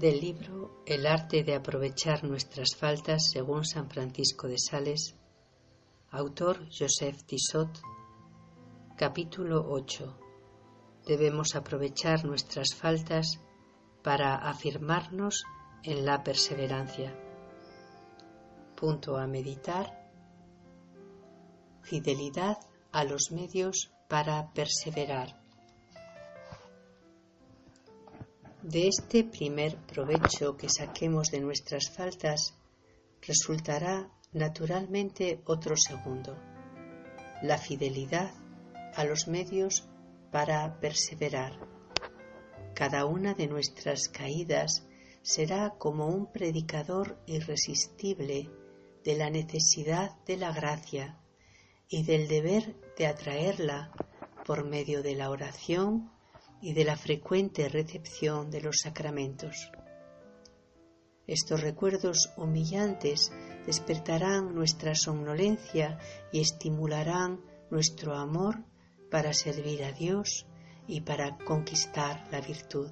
[0.00, 5.14] Del libro El arte de aprovechar nuestras faltas según San Francisco de Sales,
[6.10, 7.68] autor Joseph Tissot,
[8.96, 10.18] capítulo 8.
[11.06, 13.40] Debemos aprovechar nuestras faltas
[14.02, 15.44] para afirmarnos
[15.82, 17.14] en la perseverancia.
[18.76, 20.10] Punto a meditar.
[21.82, 22.56] Fidelidad
[22.90, 25.39] a los medios para perseverar.
[28.62, 32.54] De este primer provecho que saquemos de nuestras faltas
[33.22, 36.36] resultará naturalmente otro segundo,
[37.42, 38.34] la fidelidad
[38.94, 39.88] a los medios
[40.30, 41.58] para perseverar.
[42.74, 44.86] Cada una de nuestras caídas
[45.22, 48.50] será como un predicador irresistible
[49.02, 51.18] de la necesidad de la gracia
[51.88, 53.90] y del deber de atraerla
[54.44, 56.10] por medio de la oración
[56.60, 59.70] y de la frecuente recepción de los sacramentos.
[61.26, 63.32] Estos recuerdos humillantes
[63.66, 65.98] despertarán nuestra somnolencia
[66.32, 68.64] y estimularán nuestro amor
[69.10, 70.46] para servir a Dios
[70.86, 72.90] y para conquistar la virtud.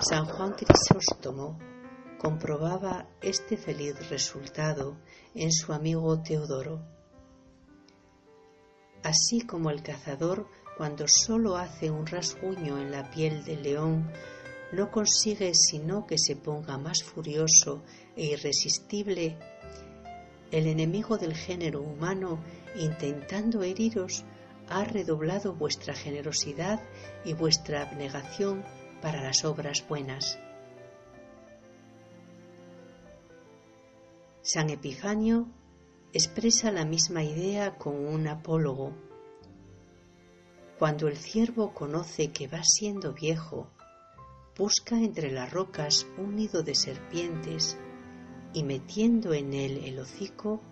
[0.00, 1.58] San Juan Crisóstomo
[2.18, 4.96] comprobaba este feliz resultado
[5.34, 6.84] en su amigo Teodoro.
[9.04, 14.08] Así como el cazador cuando solo hace un rasguño en la piel del león,
[14.70, 17.82] no consigue sino que se ponga más furioso
[18.14, 19.36] e irresistible,
[20.52, 22.38] el enemigo del género humano,
[22.76, 24.24] intentando heriros,
[24.68, 26.80] ha redoblado vuestra generosidad
[27.24, 28.64] y vuestra abnegación
[29.02, 30.38] para las obras buenas.
[34.42, 35.48] San Epifanio
[36.12, 39.07] expresa la misma idea con un apólogo
[40.78, 43.68] cuando el ciervo conoce que va siendo viejo,
[44.56, 47.76] busca entre las rocas un nido de serpientes
[48.52, 50.62] y metiendo en él el hocico,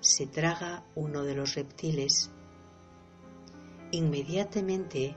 [0.00, 2.30] se traga uno de los reptiles.
[3.92, 5.14] Inmediatamente,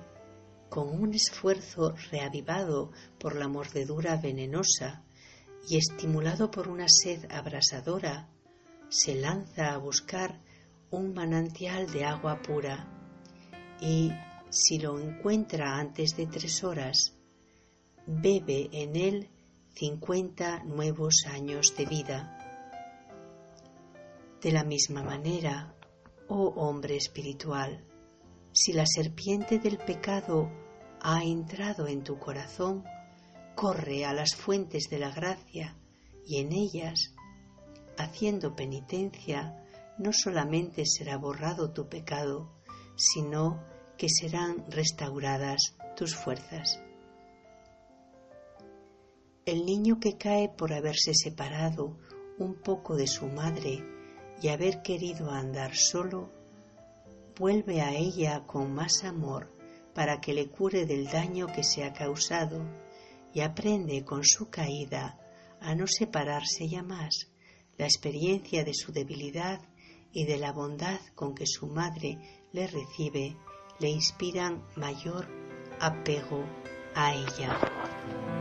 [0.70, 5.03] con un esfuerzo reavivado por la mordedura venenosa
[5.68, 8.30] y estimulado por una sed abrasadora,
[8.90, 10.40] se lanza a buscar
[10.91, 12.91] un manantial de agua pura
[13.81, 14.12] y
[14.56, 17.14] si lo encuentra antes de tres horas,
[18.08, 19.30] bebe en él
[19.74, 22.40] cincuenta nuevos años de vida.
[24.42, 25.76] De la misma manera,
[26.30, 27.84] oh hombre espiritual,
[28.54, 30.50] si la serpiente del pecado
[31.02, 32.86] ha entrado en tu corazón,
[33.56, 35.76] corre a las fuentes de la gracia
[36.26, 37.14] y en ellas,
[37.98, 39.62] haciendo penitencia,
[39.98, 42.54] no solamente será borrado tu pecado,
[42.96, 46.82] sino que serán restauradas tus fuerzas.
[49.46, 51.98] El niño que cae por haberse separado
[52.38, 53.84] un poco de su madre
[54.42, 56.30] y haber querido andar solo,
[57.38, 59.54] vuelve a ella con más amor
[59.94, 62.66] para que le cure del daño que se ha causado
[63.34, 65.20] y aprende con su caída
[65.62, 67.32] a no separarse ya más,
[67.78, 69.62] la experiencia de su debilidad
[70.12, 72.18] y de la bondad con que su madre
[72.52, 73.36] le recibe
[73.80, 75.25] le inspiran mayor
[75.80, 76.44] apego
[76.96, 78.34] a ella.